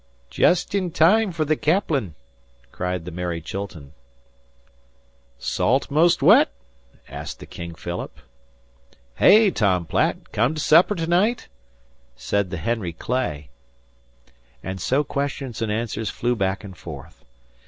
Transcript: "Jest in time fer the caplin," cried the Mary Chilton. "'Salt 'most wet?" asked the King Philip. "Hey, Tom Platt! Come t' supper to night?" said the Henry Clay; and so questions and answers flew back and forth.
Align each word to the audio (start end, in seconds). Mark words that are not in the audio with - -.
"Jest 0.31 0.73
in 0.73 0.89
time 0.89 1.31
fer 1.31 1.45
the 1.45 1.55
caplin," 1.55 2.15
cried 2.71 3.05
the 3.05 3.11
Mary 3.11 3.39
Chilton. 3.39 3.93
"'Salt 5.37 5.91
'most 5.91 6.23
wet?" 6.23 6.49
asked 7.07 7.39
the 7.39 7.45
King 7.45 7.75
Philip. 7.75 8.17
"Hey, 9.17 9.51
Tom 9.51 9.85
Platt! 9.85 10.31
Come 10.31 10.55
t' 10.55 10.59
supper 10.59 10.95
to 10.95 11.05
night?" 11.05 11.49
said 12.15 12.49
the 12.49 12.57
Henry 12.57 12.93
Clay; 12.93 13.51
and 14.63 14.81
so 14.81 15.03
questions 15.03 15.61
and 15.61 15.71
answers 15.71 16.09
flew 16.09 16.35
back 16.35 16.63
and 16.63 16.75
forth. 16.75 17.23